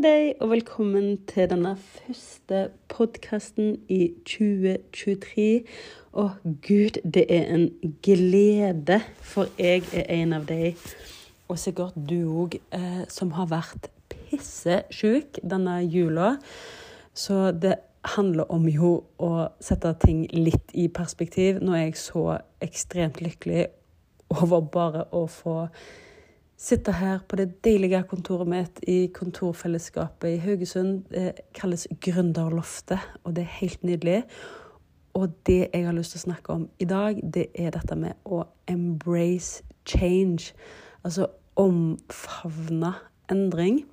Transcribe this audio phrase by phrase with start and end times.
[0.00, 5.66] på deg, og velkommen til denne første podkasten i 2023.
[6.16, 6.30] Og
[6.64, 7.66] gud, det er en
[8.00, 10.72] glede, for jeg er en av de,
[11.48, 16.38] og sikkert du òg, eh, som har vært pissesjuk denne jula.
[17.12, 17.76] Så det
[18.16, 21.60] handler om jo å sette ting litt i perspektiv.
[21.60, 23.66] Nå er jeg så ekstremt lykkelig
[24.30, 25.66] over bare å få
[26.60, 31.06] sitte her på det deilige kontoret mitt i kontorfellesskapet i Haugesund.
[31.08, 34.22] Det kalles Gründerloftet, og det er helt nydelig.
[35.16, 38.18] Og det jeg har lyst til å snakke om i dag, det er dette med
[38.28, 40.52] å embrace change.
[41.02, 42.92] Altså omfavne
[43.32, 43.84] endring.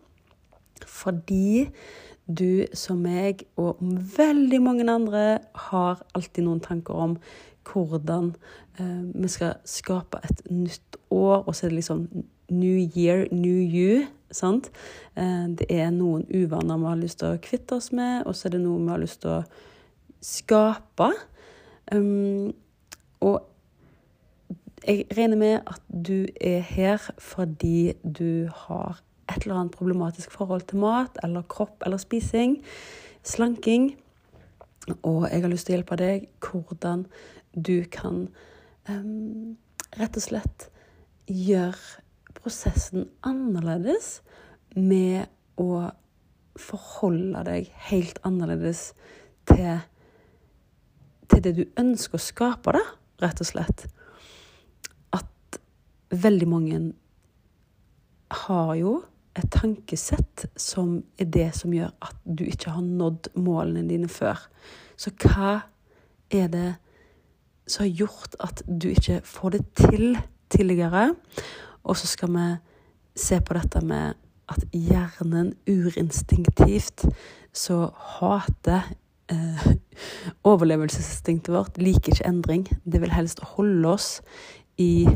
[0.85, 1.69] Fordi
[2.27, 3.79] du som meg og
[4.17, 5.27] veldig mange andre
[5.71, 7.19] har alltid noen tanker om
[7.67, 8.33] hvordan
[8.79, 12.07] eh, vi skal skape et nytt år, og så er det liksom
[12.49, 14.05] New year, new you.
[14.31, 14.69] Sant?
[15.15, 18.47] Eh, det er noen uvaner vi har lyst til å kvitte oss med, og så
[18.47, 19.43] er det noe vi har lyst til å
[20.23, 21.11] skape.
[21.91, 22.53] Um,
[23.23, 23.45] og
[24.87, 30.67] jeg regner med at du er her fordi du har et eller annet problematisk forhold
[30.69, 32.61] til mat eller kropp eller spising.
[33.23, 33.95] Slanking.
[35.03, 37.05] Og jeg har lyst til å hjelpe deg hvordan
[37.55, 38.27] du kan
[38.87, 39.57] um,
[39.99, 40.69] rett og slett
[41.27, 42.06] gjøre
[42.47, 44.21] prosessen annerledes
[44.79, 45.27] med
[45.59, 45.89] å
[46.57, 48.93] forholde deg helt annerledes
[49.49, 49.81] til,
[51.27, 52.85] til det du ønsker å skape, da,
[53.25, 53.83] rett og slett.
[55.17, 55.59] At
[56.15, 56.79] veldig mange
[58.45, 58.95] har jo
[59.37, 64.39] et tankesett som er det som gjør at du ikke har nådd målene dine før.
[64.95, 65.59] Så hva
[66.31, 66.67] er det
[67.67, 70.11] som har gjort at du ikke får det til
[70.53, 71.09] tidligere?
[71.87, 72.47] Og så skal vi
[73.17, 74.17] se på dette med
[74.51, 77.07] at hjernen urinstinktivt
[77.55, 77.87] så
[78.19, 78.93] hater
[79.31, 79.71] eh,
[80.51, 82.67] Overlevelsesinstinktet vårt liker ikke endring.
[82.85, 84.21] Det vil helst holde oss
[84.77, 85.07] i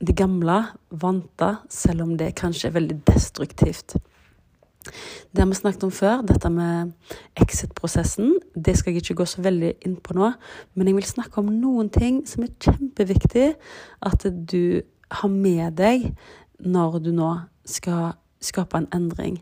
[0.00, 3.96] det gamle, vante, selv om det kanskje er veldig destruktivt.
[5.30, 6.94] Det har vi snakket om før, dette med
[7.36, 8.38] exit-prosessen.
[8.54, 10.30] Det skal jeg ikke gå så veldig inn på nå,
[10.74, 13.50] men jeg vil snakke om noen ting som er kjempeviktig
[14.08, 16.10] at du ha med deg
[16.60, 17.30] når du nå
[17.68, 19.40] skal skape en endring.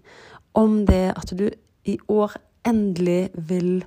[0.54, 1.48] Om det at du
[1.88, 2.36] i år
[2.66, 3.84] endelig vil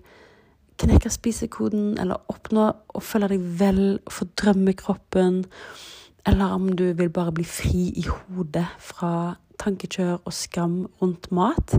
[0.82, 5.44] knekke spisekoden, eller oppnå å føle deg vel, få drømmekroppen,
[6.26, 11.76] eller om du vil bare bli fri i hodet fra tankekjør og skam rundt mat.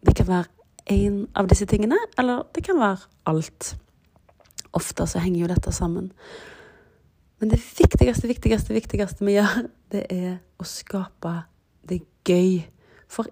[0.00, 0.52] Det kan være
[0.92, 3.74] én av disse tingene, eller det kan være alt.
[4.76, 6.12] Ofte så henger jo dette sammen.
[7.40, 11.34] Men det viktigste, viktigste, viktigste vi gjør, det er å skape
[11.88, 12.62] det gøy.
[13.12, 13.28] For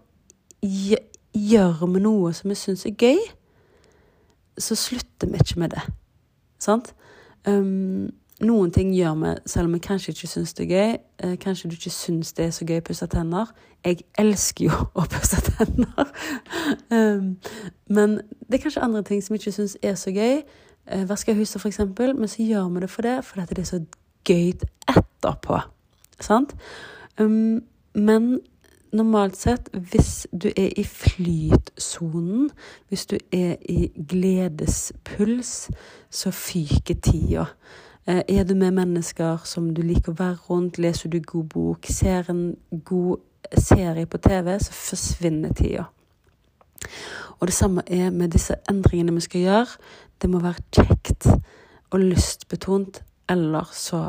[0.65, 3.21] gjør vi noe som vi syns er gøy,
[4.61, 5.87] så slutter vi ikke med det.
[6.63, 6.93] Sant?
[7.49, 8.13] Um,
[8.45, 10.97] noen ting gjør vi selv om vi kanskje ikke syns det er gøy.
[11.23, 13.51] Eh, kanskje du ikke syns det er så gøy å pusse tenner.
[13.85, 16.13] Jeg elsker jo å pusse tenner.
[16.91, 17.35] um,
[17.89, 20.43] men det er kanskje andre ting som vi ikke syns er så gøy.
[20.87, 23.85] Eh, vaske huset, f.eks., men så gjør vi det for det fordi det er så
[24.25, 24.53] gøy
[24.89, 25.61] etterpå.
[26.21, 26.55] Sant?
[27.21, 27.63] Um,
[27.95, 28.41] men
[28.93, 32.51] normalt sett, hvis du er i flytsonen,
[32.89, 35.71] hvis du er i gledespuls,
[36.11, 37.45] så fyker tida.
[38.07, 41.87] Eh, er du med mennesker som du liker å være rundt, leser du god bok,
[41.89, 43.17] ser en god
[43.59, 45.89] serie på TV, så forsvinner tida.
[47.41, 49.83] Og det samme er med disse endringene vi skal gjøre.
[50.23, 51.29] Det må være kjekt
[51.91, 54.07] og lystbetont, eller så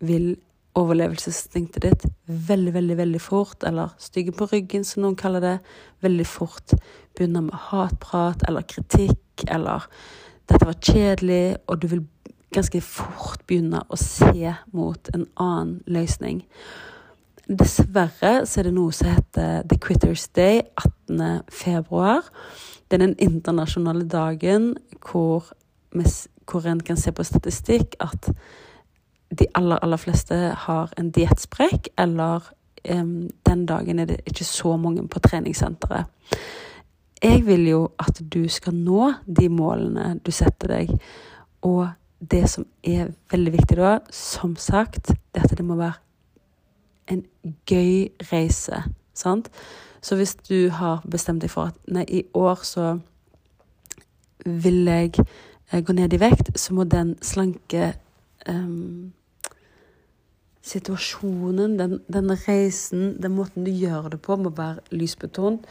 [0.00, 0.36] vil
[0.78, 5.56] overlevelsesinstinktet ditt veldig, veldig, veldig fort, eller stygge på ryggen, som noen kaller det,
[6.04, 6.74] veldig fort
[7.16, 9.88] begynne med hatprat eller kritikk, eller
[10.48, 12.06] 'dette var kjedelig', og du vil
[12.54, 16.44] ganske fort begynne å se mot en annen løsning.
[17.48, 21.46] Dessverre så er det noe som heter The Quitters Day 18.
[21.48, 22.26] februar.
[22.88, 25.46] Det er den internasjonale dagen hvor,
[26.44, 28.28] hvor en kan se på statistikk at
[29.32, 30.36] de aller, aller fleste
[30.66, 32.44] har en diettsprekk, eller
[32.90, 36.04] um, den dagen er det ikke så mange på treningssenteret.
[37.22, 40.92] Jeg vil jo at du skal nå de målene du setter deg.
[41.64, 41.88] Og
[42.20, 45.96] det som er veldig viktig da, som sagt, det er at det må være
[47.10, 47.24] en
[47.66, 48.82] gøy reise.
[49.14, 49.50] Sant?
[50.00, 52.98] Så hvis du har bestemt deg for at nei, i år så
[54.44, 57.92] vil jeg eh, gå ned i vekt, så må den slanke
[58.48, 59.12] um,
[60.62, 65.66] situasjonen, den, den, reisen, den måten du gjør det på, må være lysbetont.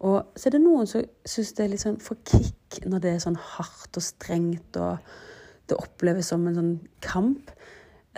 [0.00, 3.14] Og så er det noen som syns det er litt sånn for kick når det
[3.14, 4.98] er sånn hardt og strengt, og
[5.68, 7.52] det oppleves som en sånn kamp.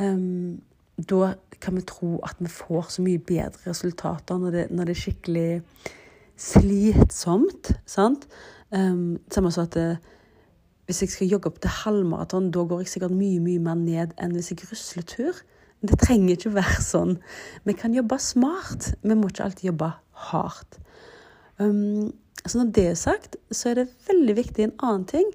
[0.00, 0.62] Um,
[0.96, 4.96] da kan vi tro at vi får så mye bedre resultater når det, når det
[4.96, 5.50] er skikkelig
[6.42, 7.72] slitsomt.
[7.86, 8.26] sant?
[8.72, 9.98] Um, samme som at det,
[10.88, 14.14] hvis jeg skal jogge opp til halvmaraton, da går jeg sikkert mye mye mer ned
[14.18, 15.42] enn hvis jeg rusler tur.
[15.82, 17.16] Det trenger ikke være sånn.
[17.66, 18.92] Vi kan jobbe smart.
[19.02, 19.92] Vi må ikke alltid jobbe
[20.30, 20.78] hardt.
[21.58, 22.12] Um,
[22.46, 25.28] så når det er sagt, så er det veldig viktig en annen ting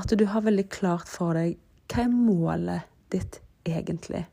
[0.00, 1.58] at du har veldig klart for deg
[1.92, 4.24] hva er målet ditt egentlig.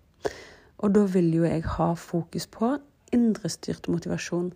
[0.81, 2.75] Og da vil jo jeg ha fokus på
[3.13, 4.51] indrestyrt motivasjon.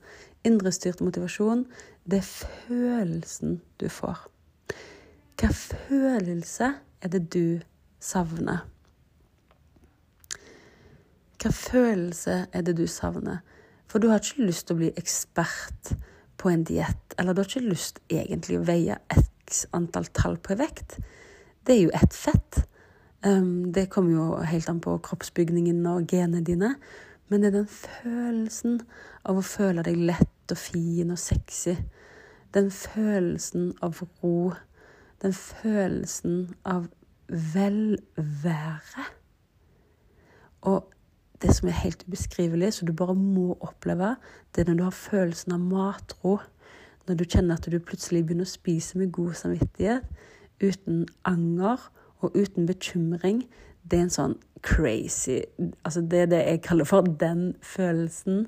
[0.45, 1.65] Indrestyrt motivasjon,
[2.05, 4.27] det er følelsen du får.
[5.35, 7.59] Hva følelse er det du
[7.99, 8.63] savner?
[11.41, 13.41] Hva følelse er det du savner?
[13.85, 15.91] For du har ikke lyst til å bli ekspert
[16.41, 17.17] på en diett.
[17.19, 20.97] Eller du har ikke lyst egentlig å veie x antall tall på vekt.
[21.65, 22.63] Det er jo ett fett.
[23.25, 26.75] Det kommer jo helt an på kroppsbygningen og genene dine.
[27.27, 28.81] Men det er den følelsen
[29.25, 31.73] av å føle deg lett og fin og sexy.
[32.53, 34.53] Den følelsen av ro.
[35.23, 36.85] Den følelsen av
[37.27, 39.07] velvære.
[40.69, 40.85] Og
[41.41, 44.15] det som er helt ubeskrivelig, så du bare må oppleve,
[44.53, 46.37] det er når du har følelsen av matro.
[47.07, 50.05] Når du kjenner at du plutselig begynner å spise med god samvittighet,
[50.61, 51.89] uten anger
[52.21, 53.43] og uten bekymring.
[53.85, 55.43] Det er en sånn crazy
[55.85, 58.47] Altså, det er det jeg kaller for den følelsen.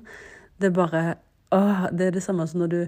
[0.58, 1.02] Det er bare
[1.54, 2.80] åh, Det er det samme som når du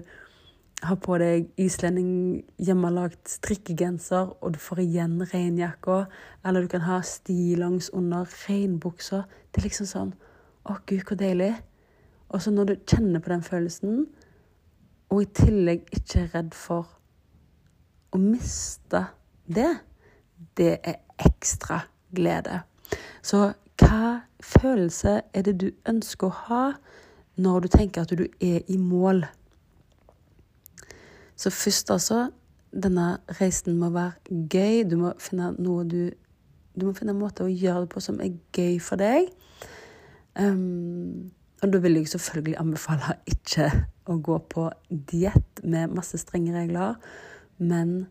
[0.83, 6.05] har på deg islending hjemmelagd strikkegenser, og du får igjen regnjakka,
[6.45, 9.23] eller du kan ha stillongs under regnbuksa.
[9.51, 10.13] Det er liksom sånn
[10.61, 11.55] Å, gud, hvor deilig.
[12.29, 14.03] Og så når du kjenner på den følelsen,
[15.09, 16.91] og i tillegg ikke er redd for
[18.13, 19.01] å miste
[19.49, 19.71] det,
[20.57, 21.79] det er ekstra
[22.15, 22.61] glede.
[23.21, 23.51] Så
[23.81, 26.63] hva følelse er det du ønsker å ha
[27.41, 29.23] når du tenker at du er i mål?
[31.35, 32.27] Så først altså,
[32.71, 34.83] denne reisen må være gøy.
[34.89, 36.11] Du må finne noe du
[36.71, 39.25] Du må finne en måte å gjøre det på som er gøy for deg.
[40.39, 43.65] Um, og da vil jeg selvfølgelig anbefale ikke
[44.07, 46.95] å gå på diett med masse strenge regler,
[47.59, 48.05] men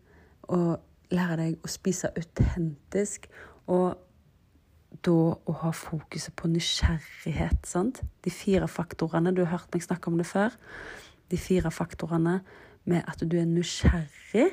[0.45, 0.77] å
[1.11, 3.27] lære deg å spise autentisk.
[3.71, 3.97] Og
[5.05, 7.65] da å ha fokuset på nysgjerrighet.
[7.65, 8.01] sant?
[8.23, 9.33] De fire faktorene.
[9.35, 10.51] Du har hørt meg snakke om det før.
[11.31, 12.41] De fire faktorene
[12.85, 14.51] med at du er nysgjerrig.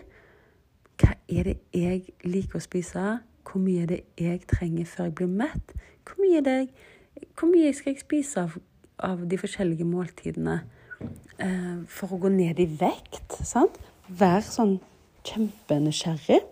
[0.99, 3.19] Hva er det jeg liker å spise?
[3.49, 5.75] Hvor mye er det jeg trenger før jeg blir mett?
[6.04, 6.70] Hvor mye, det,
[7.38, 8.58] hvor mye skal jeg spise av,
[8.99, 10.61] av de forskjellige måltidene
[11.38, 13.40] eh, for å gå ned i vekt?
[13.46, 13.78] Sant?
[14.08, 14.78] Vær sånn
[15.26, 16.42] kjempenysgjerrig.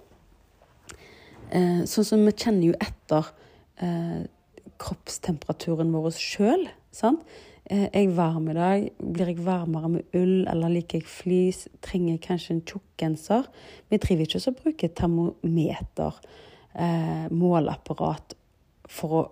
[1.55, 3.29] Eh, sånn som vi kjenner jo etter
[3.83, 4.25] eh,
[4.83, 6.67] kroppstemperaturen vår sjøl.
[7.71, 8.89] Eh, er jeg varm i dag?
[8.99, 11.65] Blir jeg varmere med ull, eller liker jeg flis?
[11.83, 13.49] Trenger jeg kanskje en tjukkgenser?
[13.91, 16.21] Vi driver ikke å bruke termometer,
[16.75, 18.37] eh, måleapparat,
[18.87, 19.23] for å,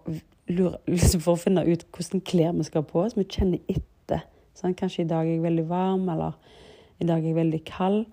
[0.51, 3.15] lure, liksom for å finne ut hvordan klær vi skal ha på oss.
[3.19, 4.27] Vi kjenner etter.
[4.55, 6.35] Sånn, kanskje i dag er jeg veldig varm, eller
[6.99, 8.05] i dag er jeg veldig kald.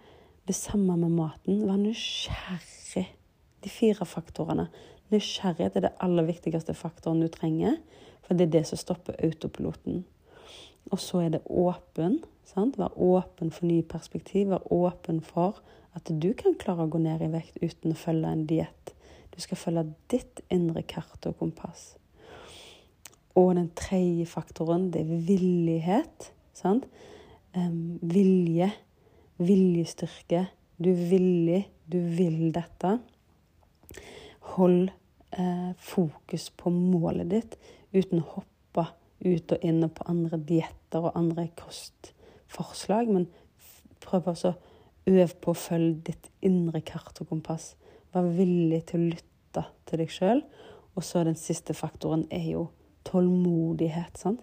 [0.51, 1.61] Det samme med maten.
[1.63, 3.05] Vær nysgjerrig.
[3.63, 4.65] De fire faktorene.
[5.13, 7.77] Nysgjerrighet er det aller viktigste faktoren du trenger
[8.31, 10.05] for det er det som stopper autopiloten.
[10.91, 12.21] Og så er det åpen.
[12.47, 12.77] Sant?
[12.79, 14.53] Vær åpen for nye perspektiv.
[14.53, 15.61] Vær åpen for
[15.95, 18.93] at du kan klare å gå ned i vekt uten å følge en diett.
[19.31, 21.97] Du skal følge ditt indre kart og kompass.
[23.35, 26.31] Og den tredje faktoren, det er villighet.
[26.55, 26.87] Sant?
[27.55, 28.71] Um, vilje.
[29.41, 30.45] Viljestyrke.
[30.77, 31.61] Du er villig.
[31.91, 32.97] Du vil dette.
[34.55, 34.91] Hold
[35.37, 37.57] eh, fokus på målet ditt
[37.93, 38.87] uten å hoppe
[39.21, 43.11] ut og inn på andre dietter og andre kostforslag.
[43.11, 43.27] Men
[44.01, 44.53] prøv å
[45.11, 47.73] øve på å følge ditt indre kart og kompass.
[48.13, 50.43] Vær villig til å lytte til deg sjøl.
[50.95, 52.67] Og så den siste faktoren er jo
[53.07, 54.17] tålmodighet.
[54.17, 54.41] sant?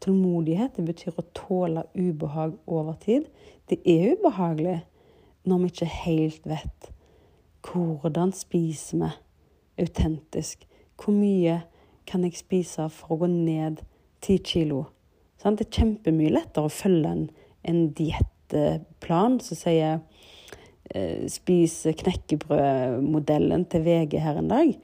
[0.00, 3.28] Tålmodighet det betyr å tåle ubehag over tid.
[3.68, 4.80] Det er ubehagelig
[5.48, 6.90] når vi ikke helt vet
[7.60, 9.10] hvordan spiser vi
[9.84, 10.64] autentisk.
[10.96, 11.60] Hvor mye
[12.08, 13.82] kan jeg spise for å gå ned
[14.24, 14.86] ti kilo?
[15.40, 17.22] Sånn, det er kjempemye lettere å følge en,
[17.68, 20.00] en diettplan som sier
[20.92, 24.74] eh, spis knekkebrødmodellen til VG her en dag.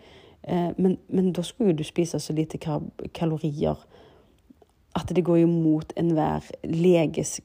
[0.47, 3.85] Eh, men, men, da skulle jo du spise så lite kalorier
[4.97, 7.41] at det går imot enhver leges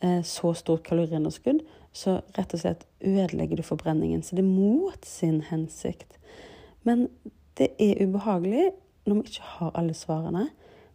[0.04, 1.64] eh, så stort kaloriunderskudd,
[1.96, 4.20] så rett og slett ødelegger du forbrenningen.
[4.22, 6.18] Så det er mot sin hensikt.
[6.84, 7.08] Men
[7.56, 8.70] det er ubehagelig
[9.06, 10.48] når vi ikke har alle svarene.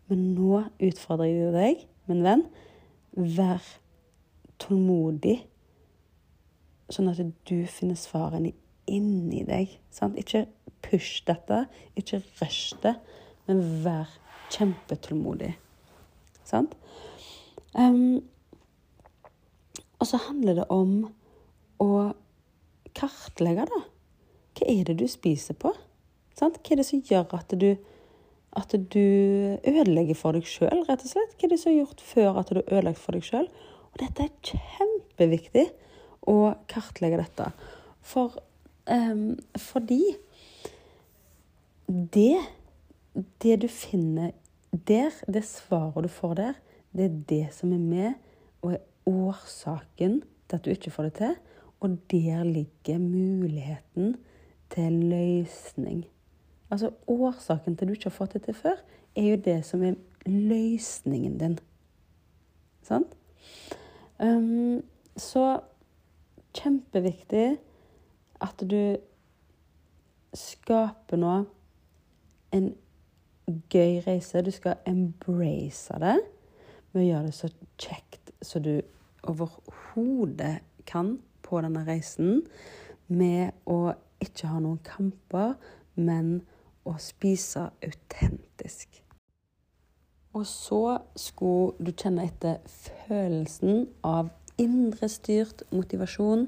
[0.07, 2.43] Men nå utfordrer jeg deg, min venn.
[3.17, 3.63] Vær
[4.61, 5.39] tålmodig,
[6.95, 8.53] sånn at du finner svarene
[8.91, 9.77] inni deg.
[9.93, 10.17] Sant?
[10.19, 10.45] Ikke
[10.85, 11.65] push dette,
[11.99, 12.95] ikke rush det,
[13.47, 14.11] men vær
[14.51, 15.53] kjempetålmodig.
[16.47, 16.75] Sant?
[17.77, 18.19] Um,
[20.01, 20.95] og så handler det om
[21.81, 21.89] å
[22.97, 23.81] kartlegge, da.
[24.57, 25.71] Hva er det du spiser på?
[26.37, 26.59] Sant?
[26.59, 27.69] Hva er det som gjør at du,
[28.57, 29.05] at du
[29.61, 31.37] ødelegger for deg sjøl, rett og slett?
[31.37, 33.47] Hva er det som har gjort før at du ødelagt for deg sjøl?
[33.91, 35.69] Og dette er kjempeviktig
[36.27, 37.51] å kartlegge dette.
[38.01, 38.35] For,
[38.89, 40.01] um, fordi
[41.87, 42.41] det,
[43.43, 44.31] det du finner
[44.71, 46.59] der, det svaret du får der,
[46.91, 48.13] det er det som er med
[48.61, 51.35] og er årsaken til at du ikke får det til.
[51.81, 54.15] Og der ligger muligheten
[54.69, 56.05] til løsning.
[56.71, 58.77] Altså årsaken til at du ikke har fått det til før,
[59.15, 61.57] er jo det som er løsningen din.
[62.85, 63.17] Sant?
[64.19, 64.83] Um,
[65.17, 65.59] så
[66.57, 67.47] kjempeviktig
[68.41, 68.97] at du
[70.37, 71.33] skaper nå
[72.55, 72.69] en
[73.71, 74.43] gøy reise.
[74.43, 76.17] Du skal embrace det
[76.91, 78.73] med å gjøre det så kjekt som du
[79.27, 82.41] overhodet kan på denne reisen.
[83.11, 83.93] Med å
[84.23, 85.55] ikke ha noen kamper,
[85.99, 86.39] men
[86.87, 89.01] å spise autentisk.
[90.33, 92.61] Og så skulle du kjenne etter
[93.07, 96.47] følelsen av indrestyrt motivasjon.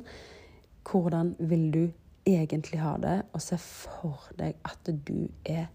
[0.88, 1.84] Hvordan vil du
[2.28, 3.22] egentlig ha det?
[3.34, 5.68] Og se for deg at du er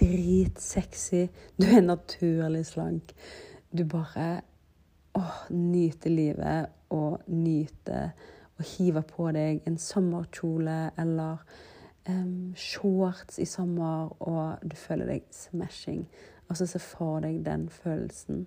[0.00, 1.26] dritsexy.
[1.60, 3.14] Du er naturlig slank.
[3.70, 4.40] Du bare
[5.14, 8.14] åh, nyter livet og nyter
[8.58, 11.42] å hive på deg en sommerkjole eller
[12.08, 16.04] um, shorts i sommer, og du føler deg smashing.
[16.48, 18.44] Altså se for deg den følelsen.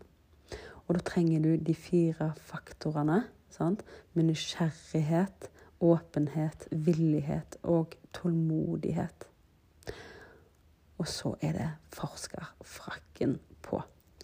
[0.88, 3.24] Og da trenger du de fire faktorene.
[3.52, 3.84] Sant?
[4.14, 5.50] Med nysgjerrighet,
[5.84, 9.28] åpenhet, villighet og tålmodighet.
[10.98, 13.82] Og så er det forskerfrakken på.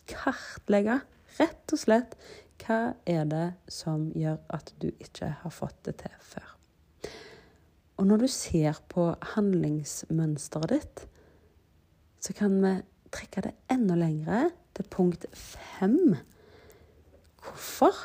[0.09, 1.01] Kartlegge,
[1.37, 2.17] rett og slett,
[2.63, 6.49] hva er det som gjør at du ikke har fått det til før.
[8.01, 11.03] Og når du ser på handlingsmønsteret ditt,
[12.23, 12.73] så kan vi
[13.13, 16.15] trekke det enda lengre til punkt fem.
[17.43, 17.97] Hvorfor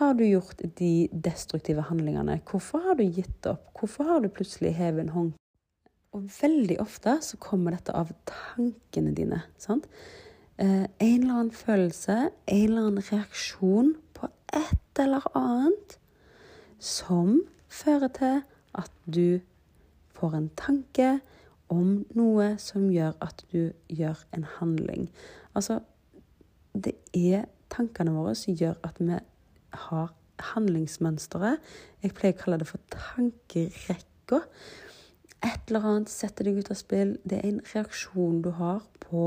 [0.00, 2.40] har du gjort de destruktive handlingene?
[2.50, 3.68] Hvorfor har du gitt opp?
[3.78, 5.30] Hvorfor har du plutselig hevet en hånd
[6.16, 9.42] og veldig ofte så kommer dette av tankene dine.
[9.58, 9.86] sant?
[10.58, 15.96] Eh, en eller annen følelse, en eller annen reaksjon på et eller annet
[16.78, 17.38] som
[17.70, 18.42] fører til
[18.74, 19.40] at du
[20.16, 21.20] får en tanke
[21.70, 25.06] om noe som gjør at du gjør en handling.
[25.54, 25.78] Altså,
[26.74, 29.18] det er tankene våre gjør at vi
[29.86, 30.12] har
[30.52, 31.60] handlingsmønsteret.
[32.02, 34.44] Jeg pleier å kalle det for tankerekka
[35.40, 37.14] et eller annet setter deg ut av spill.
[37.24, 39.24] Det er en reaksjon du har på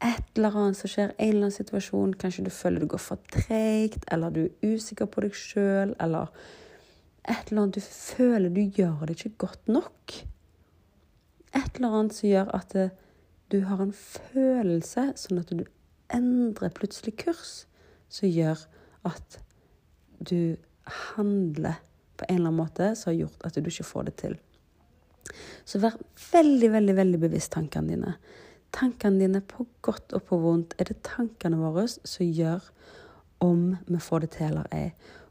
[0.00, 2.16] et eller annet som skjer, en eller annen situasjon.
[2.20, 6.32] Kanskje du føler det går for treigt, eller du er usikker på deg sjøl, eller
[7.24, 10.16] et eller annet du føler du gjør det ikke godt nok.
[11.56, 12.76] Et eller annet som gjør at
[13.50, 15.64] du har en følelse, sånn at du
[16.14, 17.64] endrer plutselig kurs,
[18.10, 18.60] som gjør
[19.08, 19.38] at
[20.18, 20.56] du
[21.14, 21.80] handler
[22.20, 24.36] på en eller annen måte som har gjort at du ikke får det til.
[25.64, 25.96] Så vær
[26.32, 28.14] veldig, veldig, veldig bevisst tankene dine.
[28.74, 30.74] Tankene dine på godt og på vondt.
[30.78, 32.66] Er det tankene våre som gjør
[33.44, 34.90] om vi får det til eller ei?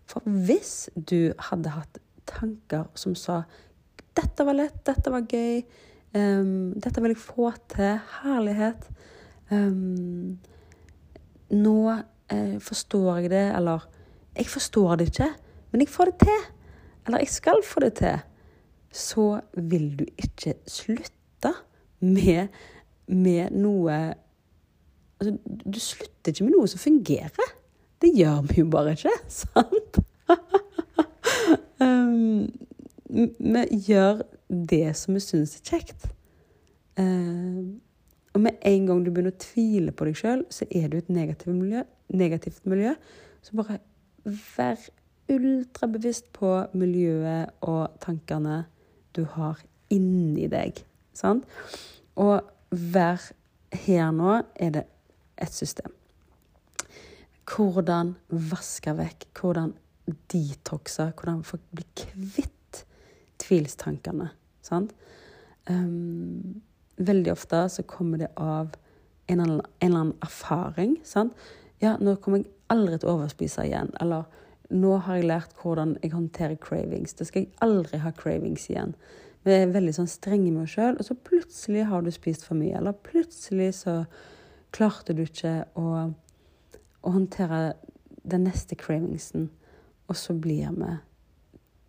[0.10, 3.44] For hvis du hadde hatt tanker som sa
[4.16, 4.84] 'Dette var lett.
[4.86, 5.64] Dette var gøy.
[6.14, 8.00] Um, dette vil jeg få til.
[8.22, 8.90] Herlighet.'
[9.52, 10.40] Um,
[11.52, 11.80] nå
[12.32, 13.88] eh, forstår jeg det, eller
[14.36, 15.34] 'Jeg forstår det ikke,
[15.72, 16.60] men jeg får det til.'
[17.10, 18.20] eller jeg skal få det til,
[18.94, 21.54] så vil du ikke slutte
[22.00, 22.48] med,
[23.08, 23.96] med noe
[25.20, 25.34] altså,
[25.66, 27.56] Du slutter ikke med noe som fungerer.
[28.02, 30.00] Det gjør vi jo bare ikke, sant?
[31.82, 32.46] um,
[33.10, 34.22] vi gjør
[34.70, 36.10] det som vi syns er kjekt.
[37.00, 37.74] Uh,
[38.34, 41.10] og med en gang du begynner å tvile på deg sjøl, så er du et
[41.10, 41.84] negativt miljø.
[42.14, 42.94] Negativt miljø.
[43.42, 43.80] Så bare
[44.58, 44.82] vær
[45.30, 48.64] ultrabevisst på miljøet og tankene
[49.18, 49.62] du har
[49.94, 50.84] inni deg.
[51.18, 51.46] Sant?
[52.20, 53.32] Og vær
[53.86, 54.86] her nå er det
[55.42, 55.94] et system.
[57.50, 59.74] Hvordan vaske vekk, hvordan
[60.30, 61.42] detoxe, hvordan
[61.74, 62.84] bli kvitt
[63.42, 64.30] tvilstankene.
[64.66, 64.94] Sant?
[65.70, 66.62] Um,
[67.00, 68.76] veldig ofte så kommer det av
[69.30, 70.98] en eller annen, en eller annen erfaring.
[71.04, 71.34] Sant?
[71.80, 73.92] Ja, nå kommer jeg aldri til å overspise igjen.
[74.02, 74.26] Eller
[74.70, 77.16] nå har jeg lært hvordan jeg håndterer cravings.
[77.18, 78.96] Da skal jeg aldri ha cravings igjen.
[79.48, 82.60] Vi er veldig sånn strenge med oss sjøl, og så plutselig har du spist for
[82.60, 82.76] mye.
[82.78, 84.02] Eller plutselig så
[84.76, 86.10] klarte du ikke å,
[87.02, 87.78] å håndtere
[88.30, 89.48] den neste cravingsen.
[90.10, 90.98] Og så blir vi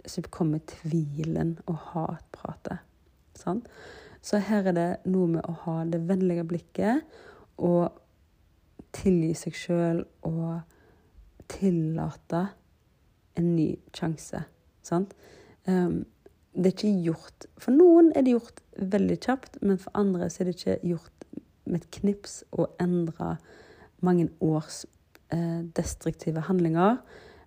[0.09, 2.79] Så kommer tvilen og hatpratet.
[3.37, 3.67] Sant?
[4.23, 7.21] Så her er det noe med å ha det vennlige blikket
[7.61, 7.97] og
[8.97, 10.61] tilgi seg sjøl og
[11.51, 12.47] tillate
[13.39, 14.43] en ny sjanse.
[14.87, 15.15] Sant?
[15.69, 16.03] Um,
[16.51, 20.49] det er ikke gjort For noen er det gjort veldig kjapt, men for andre er
[20.49, 21.27] det ikke gjort
[21.71, 23.37] med et knips å endre
[24.03, 24.83] mange års
[25.31, 26.99] eh, destruktive handlinger.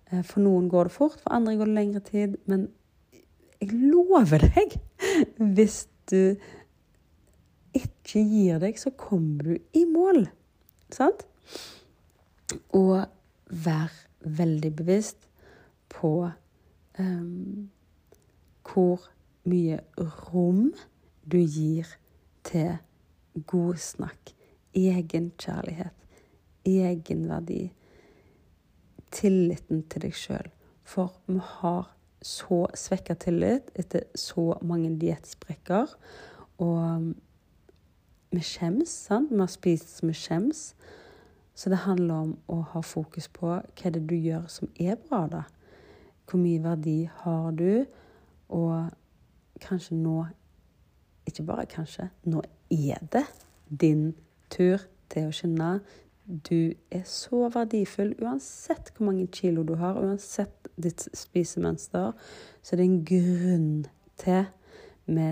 [0.08, 2.38] Eh, for noen går det fort, for andre går det lengre tid.
[2.48, 2.68] Men
[3.60, 4.78] jeg lover deg,
[5.58, 6.36] hvis du
[7.74, 10.24] ikke gir deg, så kommer du i mål.
[10.94, 11.26] Sant?
[12.76, 13.04] Og
[13.50, 13.92] vær
[14.24, 15.28] veldig bevisst
[15.92, 16.30] på
[16.98, 17.70] um,
[18.64, 19.08] hvor
[19.44, 20.70] mye rom
[21.28, 21.88] du gir
[22.44, 22.76] til
[23.50, 24.32] godsnakk,
[24.74, 25.94] egenkjærlighet,
[26.64, 27.72] egenverdi,
[29.14, 30.48] tilliten til deg sjøl.
[30.84, 31.90] For vi har
[32.24, 35.92] så svekka tillit etter så mange diettsprekker.
[36.64, 37.12] Og
[38.34, 39.32] vi skjems, sant?
[39.32, 40.74] Vi har spist med skjems.
[41.54, 44.98] Så det handler om å ha fokus på hva det er du gjør som er
[44.98, 45.42] bra, da.
[46.26, 47.84] Hvor mye verdi har du?
[48.48, 48.90] Og
[49.62, 50.24] kanskje nå
[51.24, 53.22] Ikke bare kanskje, nå er det
[53.80, 54.10] din
[54.52, 55.68] tur til å skjønne
[56.24, 62.12] Du er så verdifull uansett hvor mange kilo du har, uansett ditt spisemønster.
[62.62, 63.86] Så det er en grunn
[64.20, 64.44] til
[65.06, 65.30] vi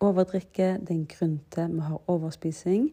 [0.00, 2.90] overdrikker, det er en grunn til vi har overspising.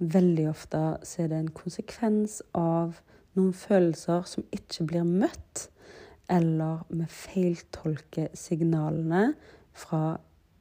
[0.00, 3.00] Veldig ofte så er det en konsekvens av
[3.36, 5.68] noen følelser som ikke blir møtt
[6.30, 9.32] eller vi feiltolker signalene
[9.74, 10.16] fra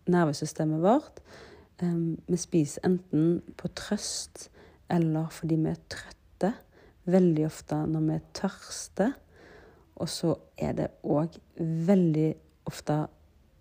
[0.09, 1.21] nervesystemet vårt.
[1.79, 4.49] Vi spiser enten på trøst
[4.89, 6.53] eller fordi vi er trøtte.
[7.09, 9.12] Veldig ofte når vi er tørste.
[9.99, 12.33] Og så er det òg veldig
[12.69, 12.99] ofte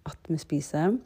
[0.09, 0.97] at vi spiser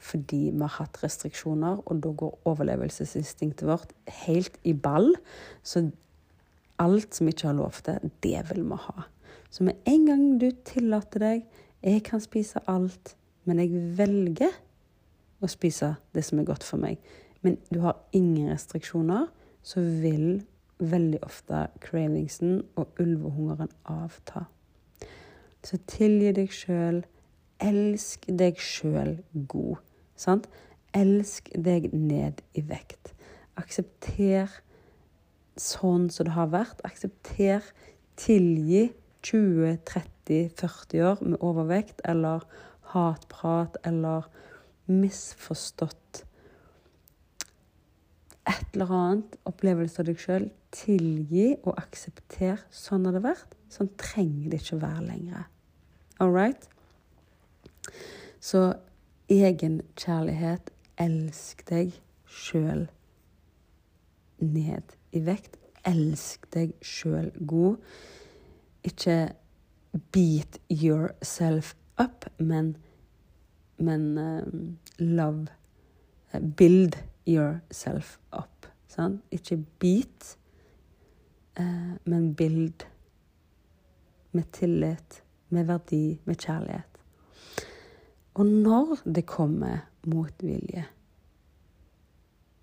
[0.00, 3.92] fordi vi har hatt restriksjoner, og da går overlevelsesinstinktet vårt
[4.24, 5.12] helt i ball.
[5.62, 5.90] Så
[6.80, 9.06] alt som vi ikke har lov til, det vil vi ha.
[9.50, 11.42] Så med en gang du tillater deg
[11.82, 13.14] Jeg kan spise alt,
[13.48, 14.52] men jeg velger
[15.40, 16.98] å spise det som er godt for meg.
[17.40, 19.30] Men du har ingen restriksjoner,
[19.64, 20.42] så vil
[20.80, 24.44] veldig ofte cravingsen og ulvehungeren avta.
[25.64, 27.02] Så tilgi deg sjøl.
[27.60, 29.80] Elsk deg sjøl god.
[30.20, 30.48] Sant?
[30.96, 33.12] Elsk deg ned i vekt.
[33.60, 34.50] Aksepter
[35.60, 36.82] sånn som det har vært.
[36.86, 37.64] Aksepter,
[38.20, 38.90] tilgi
[39.26, 42.44] 20, 30, 40 år med overvekt eller
[42.92, 44.28] hatprat eller
[44.90, 46.24] misforstått
[48.50, 50.48] et eller annet opplevelse av deg sjøl.
[50.74, 52.60] Tilgi og aksepter.
[52.74, 53.56] Sånn har det vært.
[53.70, 55.48] Sånn trenger det ikke å være lenger.
[56.22, 56.66] All right?
[58.40, 58.70] Så
[59.30, 60.70] egenkjærlighet.
[61.00, 61.94] Elsk deg
[62.28, 62.88] sjøl
[64.40, 65.56] ned i vekt.
[65.88, 67.78] Elsk deg sjøl god.
[68.84, 69.16] Ikke
[70.12, 72.76] beat yourself up, men,
[73.78, 75.48] men um, love
[76.34, 78.66] uh, Build yourself up.
[78.88, 79.22] Sant?
[79.30, 80.36] Ikke beat,
[81.58, 82.86] uh, men build.
[84.32, 86.89] Med tillit, med verdi, med kjærlighet.
[88.34, 90.86] Og når det kommer motvilje,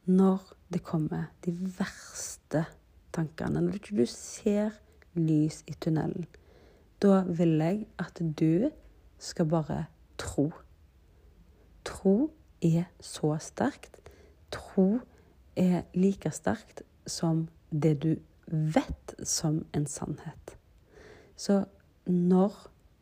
[0.05, 2.63] når det kommer de verste
[3.13, 4.77] tankene, når du ikke ser
[5.17, 6.27] lys i tunnelen.
[7.01, 8.69] Da vil jeg at du
[9.19, 9.85] skal bare
[10.17, 10.49] tro.
[11.85, 13.99] Tro er så sterkt.
[14.51, 14.99] Tro
[15.55, 18.15] er like sterkt som det du
[18.47, 20.57] vet som en sannhet.
[21.35, 21.65] Så
[22.05, 22.55] når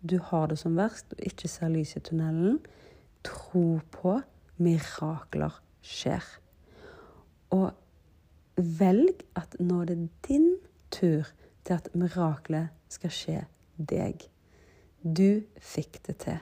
[0.09, 2.59] du har det som verst og ikke ser lys i tunnelen,
[3.25, 4.19] tro på
[4.61, 6.25] mirakler skjer.
[7.55, 7.71] Og
[8.55, 10.49] velg at nå er det din
[10.93, 11.27] tur
[11.65, 13.37] til at miraklet skal skje
[13.77, 14.27] deg.
[15.01, 16.41] Du fikk det til.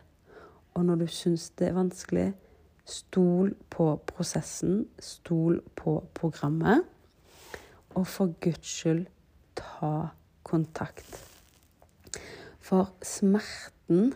[0.74, 2.32] Og når du syns det er vanskelig,
[2.86, 6.84] stol på prosessen, stol på programmet.
[7.96, 9.06] Og for Guds skyld,
[9.56, 10.10] ta
[10.44, 11.33] kontakt.
[12.64, 14.14] For smerten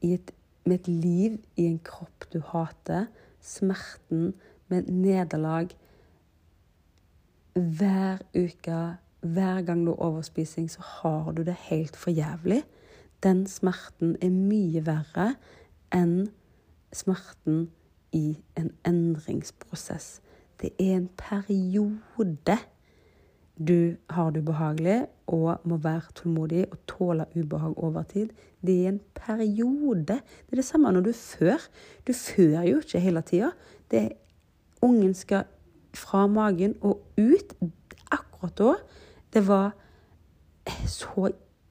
[0.00, 0.30] et,
[0.64, 3.10] med et liv i en kropp du hater,
[3.44, 4.32] smerten
[4.72, 5.68] med nederlag
[7.52, 8.78] hver uke,
[9.20, 12.62] hver gang du har overspising, så har du det helt for jævlig.
[13.22, 15.34] Den smerten er mye verre
[15.92, 16.30] enn
[16.92, 17.66] smerten
[18.16, 20.22] i en endringsprosess.
[20.56, 22.56] Det er en periode
[23.58, 28.32] du har det ubehagelig og må være tålmodig og tåle ubehag over tid.
[28.64, 30.18] Det er en periode.
[30.18, 31.60] Det er det samme når du før.
[32.06, 33.52] Du før jo ikke hele tida.
[34.82, 35.44] Ungen skal
[35.94, 37.54] fra magen og ut.
[38.10, 38.74] Akkurat da
[39.32, 39.72] det var
[40.86, 41.30] så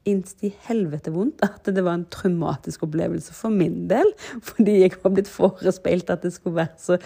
[0.10, 4.08] innst helvete vondt at det var en traumatisk opplevelse for min del.
[4.42, 6.98] Fordi jeg var blitt forespeilt at det skulle være så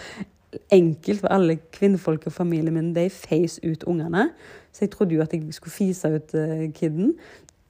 [0.72, 2.94] enkelt for alle kvinnfolk og familien min.
[2.94, 4.30] De feis ut ungene.
[4.72, 7.14] Så jeg trodde jo at jeg skulle fise ut uh, kiden.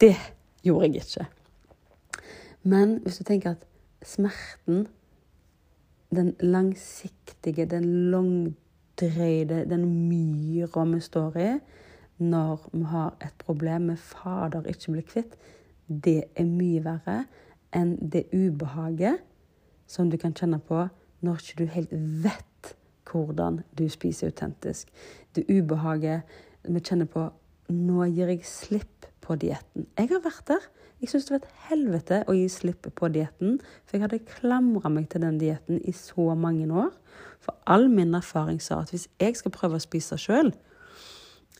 [0.01, 0.15] Det
[0.63, 1.27] gjorde jeg ikke.
[2.63, 3.67] Men hvis du tenker at
[4.03, 4.87] smerten,
[6.15, 11.51] den langsiktige, den langdrøyde, den myra vi står i
[12.19, 15.35] når vi har et problem med fader ikke blir kvitt,
[15.89, 17.25] det er mye verre
[17.77, 19.21] enn det ubehaget
[19.87, 20.87] som du kan kjenne på
[21.21, 21.93] når ikke du helt
[22.25, 22.56] vet
[23.11, 24.91] hvordan du spiser autentisk.
[25.35, 26.23] Det ubehaget
[26.67, 27.29] vi kjenner på
[27.67, 29.89] Nå gir jeg slipp på dietten.
[29.99, 30.67] Jeg har vært der.
[31.03, 33.57] Jeg syns det var et helvete å gi slipp på dietten.
[33.83, 36.93] For jeg hadde klamra meg til den dietten i så mange år.
[37.43, 40.53] For all min erfaring sa at hvis jeg skal prøve å spise sjøl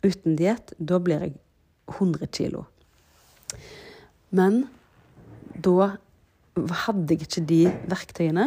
[0.07, 1.37] uten diett, da blir jeg
[1.91, 2.67] 100 kilo.
[4.31, 4.65] Men
[5.63, 5.97] da
[6.87, 8.47] hadde jeg ikke de verktøyene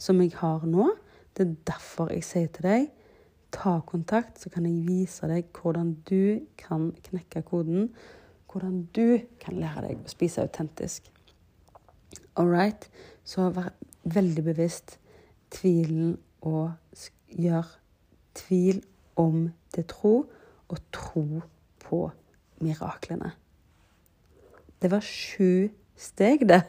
[0.00, 0.90] som jeg har nå.
[1.38, 2.88] Det er derfor jeg sier til deg
[3.52, 7.90] ta kontakt, så kan jeg vise deg hvordan du kan knekke koden.
[8.48, 11.08] Hvordan du kan lære deg å spise autentisk.
[12.36, 12.88] All right?
[13.24, 13.72] Så vær
[14.08, 14.96] veldig bevisst
[15.52, 16.72] tvilen og
[17.28, 17.68] gjør
[18.38, 18.82] tvil
[19.18, 20.14] om til tro,
[20.68, 21.40] og tro
[21.80, 21.98] på
[22.60, 23.32] miraklene.
[24.78, 26.60] Det var sju steg, det.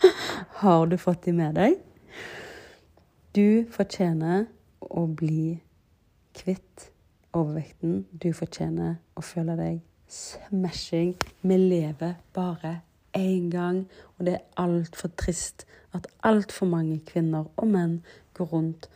[0.62, 1.76] Har du fått de med deg?
[3.30, 4.48] Du fortjener
[4.82, 5.60] å bli
[6.34, 6.88] kvitt
[7.30, 8.00] overvekten.
[8.10, 9.76] Du fortjener å føle deg
[10.10, 11.12] smashing.
[11.46, 12.80] Vi lever bare
[13.14, 13.84] én gang,
[14.18, 15.62] og det er altfor trist
[15.94, 18.00] at altfor mange kvinner og menn
[18.34, 18.90] går rundt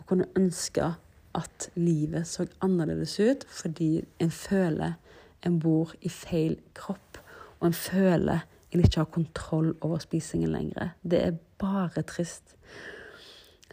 [0.00, 0.90] og kunne ønske
[1.38, 4.98] at livet så annerledes ut fordi en føler
[5.46, 7.22] en bor i feil kropp,
[7.60, 8.42] og en føler
[8.74, 10.96] en ikke har kontroll over spisingen lenger.
[11.06, 12.56] Det er bare trist.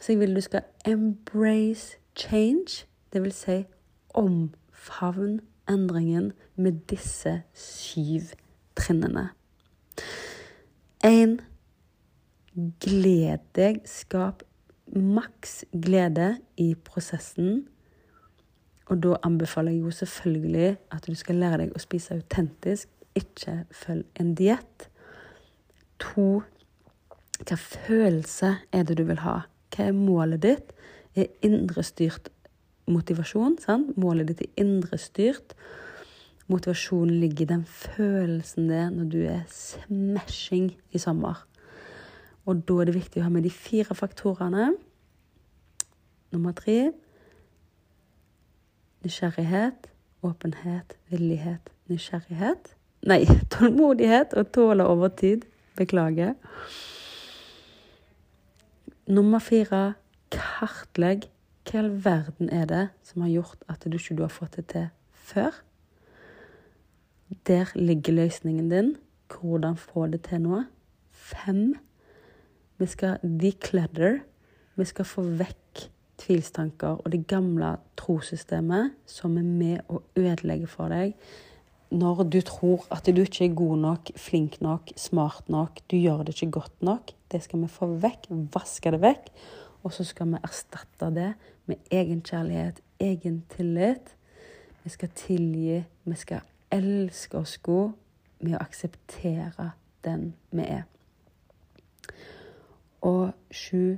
[0.01, 2.85] Så jeg vil du skal embrace change.
[3.13, 3.63] Vil si
[4.13, 8.21] omfavn endringen med disse syv
[8.75, 9.29] trinnene.
[11.03, 11.39] En
[12.53, 13.81] Gled deg.
[13.89, 14.43] Skap
[14.93, 17.63] maks glede i prosessen.
[18.91, 22.91] Og da anbefaler jeg jo selvfølgelig at du skal lære deg å spise autentisk.
[23.17, 24.89] Ikke følg en diett.
[26.03, 26.43] To
[27.43, 29.39] hva følelse er det du vil ha?
[29.73, 30.73] Hva er målet ditt?
[31.17, 32.29] Er indrestyrt
[32.89, 33.57] motivasjon.
[33.63, 33.95] Sant?
[33.97, 35.55] Målet ditt er indrestyrt.
[36.51, 41.45] Motivasjonen ligger i den følelsen det er når du er smashing i sommer.
[42.45, 44.73] Og da er det viktig å ha med de fire faktorene.
[46.33, 46.91] Nummer tre
[49.03, 49.89] nysgjerrighet,
[50.23, 52.73] åpenhet, villighet, nysgjerrighet.
[53.07, 55.47] Nei, tålmodighet og tåle over tid.
[55.77, 56.35] Beklager.
[59.13, 59.93] Nummer fire
[60.33, 61.27] kartlegg
[61.67, 64.63] hva i all verden er det som har gjort at du ikke har fått det
[64.71, 65.59] til før?
[67.45, 68.95] Der ligger løsningen din.
[69.29, 70.63] Hvordan få det til nå?
[71.11, 71.75] Fem.
[72.81, 74.23] Vi skal declutter.
[74.75, 75.85] Vi skal få vekk
[76.23, 81.13] tvilstanker og det gamle trossystemet som er med å ødelegge for deg
[81.93, 86.23] når du tror at du ikke er god nok, flink nok, smart nok, du gjør
[86.25, 87.13] det ikke godt nok.
[87.33, 88.29] Det skal vi få vekk.
[88.53, 89.31] Vaske det vekk.
[89.83, 91.33] Og så skal vi erstatte det
[91.65, 94.13] med egenkjærlighet, egen tillit.
[94.83, 97.91] Vi skal tilgi, vi skal elske oss god
[98.43, 99.71] med å akseptere
[100.05, 100.85] den vi er.
[103.03, 103.97] Og sju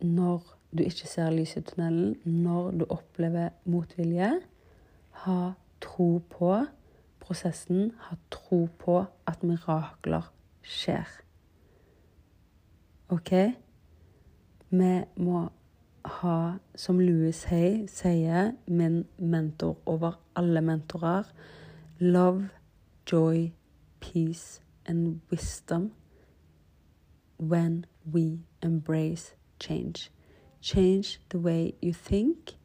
[0.00, 4.32] når du ikke ser lys i tunnelen, når du opplever motvilje,
[5.24, 5.40] ha
[5.82, 6.52] tro på
[7.20, 10.30] prosessen, ha tro på at mirakler
[10.62, 11.10] skjer.
[13.10, 13.30] OK?
[14.70, 15.48] Vi må
[16.04, 21.24] ha, som Louis Hay sier, min mentor over alle mentorer,
[21.98, 22.48] love,
[23.04, 23.52] joy,
[24.00, 25.90] peace and wisdom
[27.38, 30.10] when we embrace change.
[30.60, 32.56] Change the way you think,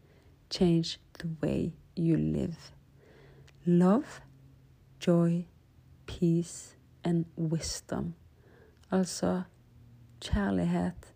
[0.50, 2.72] change the way you live.
[3.66, 4.22] Love,
[5.00, 5.46] joy,
[6.06, 8.14] peace and wisdom.
[8.92, 9.42] Altså
[10.22, 11.14] kjærlighet.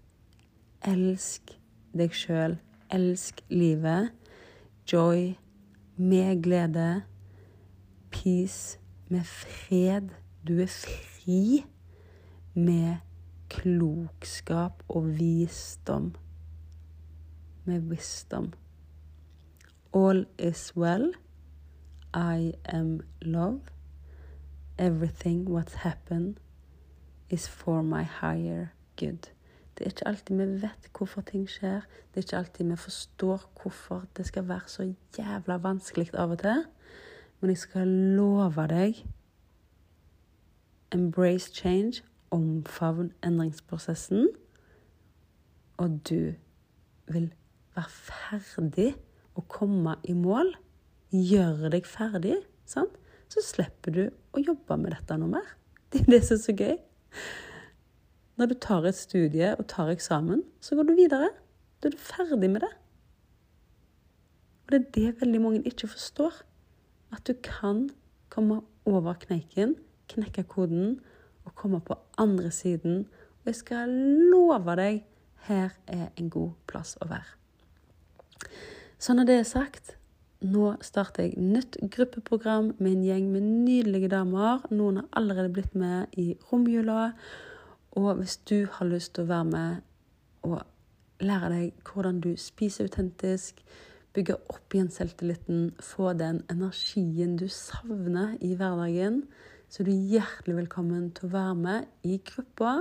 [0.88, 1.54] Elsk
[1.98, 2.58] deg sjøl.
[2.92, 4.12] Elsk livet.
[4.92, 5.34] Joy
[5.98, 7.04] med glede.
[8.12, 10.10] Peace med fred.
[10.48, 11.66] Du er fri
[12.54, 12.96] med
[13.50, 16.16] klokskap og visdom.
[17.66, 18.54] Med wisdom.
[19.94, 21.14] All is well.
[22.14, 23.62] I am love.
[24.78, 26.40] Everything what's happened
[27.30, 29.30] is for my higher good.
[29.78, 31.86] Det er ikke alltid vi vet hvorfor ting skjer.
[32.12, 36.40] Det er ikke alltid vi forstår hvorfor det skal være så jævla vanskelig av og
[36.44, 36.66] til.
[37.40, 39.06] Men jeg skal love deg
[40.92, 44.28] Embrace change, omfavn endringsprosessen,
[45.78, 46.34] og du
[47.08, 47.34] vil
[47.76, 48.96] være ferdig
[49.36, 50.56] og komme i mål.
[51.14, 52.36] Gjøre deg ferdig,
[52.66, 52.98] sant?
[53.30, 55.54] så slipper du å jobbe med dette noe mer.
[55.94, 56.76] Det er det som er så gøy.
[58.39, 61.28] Når du tar et studie og tar eksamen, så går du videre.
[61.82, 62.71] Da er du ferdig med det.
[64.63, 66.38] Og det er det veldig mange ikke forstår.
[67.12, 67.89] At du kan
[68.30, 69.75] komme over kneiken,
[70.08, 71.02] knekke koden
[71.45, 73.08] og komme på andre siden.
[73.41, 73.91] Og jeg skal
[74.32, 75.04] love deg,
[75.49, 77.36] her er en god plass å være.
[78.99, 79.95] Så når det er sagt,
[80.39, 84.63] nå starter jeg nytt gruppeprogram med en gjeng med nydelige damer.
[84.71, 87.12] Noen har allerede blitt med i romjula.
[87.97, 89.78] Og hvis du har lyst til å være med
[90.47, 90.62] og
[91.25, 93.63] lære deg hvordan du spiser autentisk,
[94.13, 99.23] bygge opp igjen selvtilliten, få den energien du savner i hverdagen,
[99.69, 102.80] så er du hjertelig velkommen til å være med i gruppa.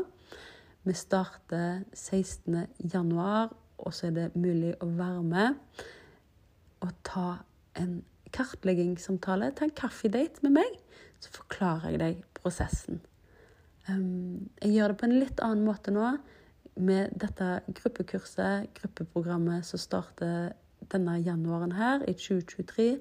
[0.88, 2.66] Vi starter 16.
[2.92, 5.84] januar, og så er det mulig å være med
[6.84, 7.28] og ta
[7.78, 8.00] en
[8.32, 9.50] kartleggingssamtale.
[9.56, 10.80] Ta en kaffedate med meg,
[11.20, 13.02] så forklarer jeg deg prosessen.
[13.88, 16.12] Um, jeg gjør det på en litt annen måte nå.
[16.78, 20.52] Med dette gruppekurset, gruppeprogrammet som starter
[20.92, 22.92] denne januaren her, i 2023,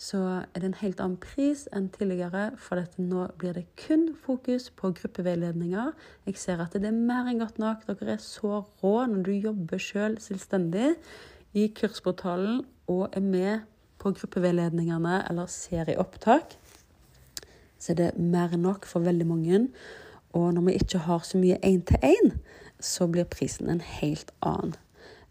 [0.00, 2.48] så er det en helt annen pris enn tidligere.
[2.58, 5.92] For nå blir det kun fokus på gruppeveiledninger.
[6.26, 7.86] Jeg ser at det er mer enn godt nok.
[7.86, 10.94] Dere er så rå når du jobber sjøl selvstendig
[11.54, 13.68] i kursportalen og er med
[14.02, 16.56] på gruppeveiledningene eller serieopptak.
[17.78, 19.68] Så er det mer enn nok for veldig mange.
[20.34, 22.32] Og når vi ikke har så mye én-til-én,
[22.80, 24.74] så blir prisen en helt annen.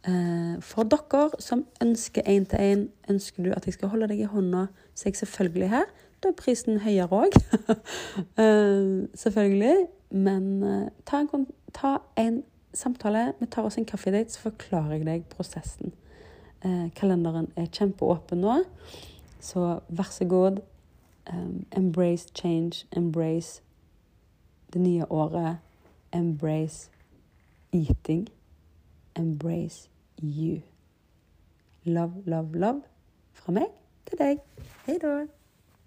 [0.07, 4.65] Eh, for dere som ønsker én-til-én, ønsker du at jeg skal holde deg i hånda,
[4.95, 5.91] så er jeg selvfølgelig her.
[6.23, 7.35] Da er prisen høyere òg.
[8.39, 9.87] Eh, selvfølgelig.
[10.09, 13.33] Men eh, ta en, ta en samtale.
[13.39, 15.93] Vi tar oss en kaffedate, så forklarer jeg deg prosessen.
[16.95, 18.53] Kalenderen er kjempeåpen nå,
[19.43, 20.61] så vær så god.
[21.75, 23.59] Embrace change, embrace
[24.73, 25.57] det nye året.
[26.13, 26.89] Embrace
[27.73, 28.27] eating.
[29.15, 29.89] Embrace
[30.23, 30.61] you.
[31.83, 32.81] Love, love, love
[33.33, 33.71] fra meg
[34.07, 34.43] til deg.
[34.85, 35.23] Hei da.